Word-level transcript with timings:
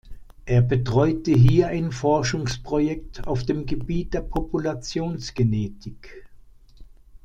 Er 0.47 0.63
betreute 0.63 1.29
hier 1.29 1.67
ein 1.67 1.91
Forschungsprojekt 1.91 3.27
auf 3.27 3.43
dem 3.43 3.67
Gebiet 3.67 4.15
der 4.15 4.21
Populationsgenetik. 4.21 6.25